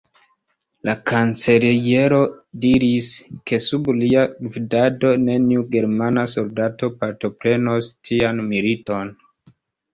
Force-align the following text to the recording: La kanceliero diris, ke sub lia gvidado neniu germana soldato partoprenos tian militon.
La 0.87 0.93
kanceliero 1.09 2.21
diris, 2.63 3.11
ke 3.51 3.61
sub 3.67 3.91
lia 3.99 4.25
gvidado 4.47 5.13
neniu 5.29 5.69
germana 5.77 6.27
soldato 6.35 6.93
partoprenos 7.05 7.95
tian 8.11 8.45
militon. 8.53 9.17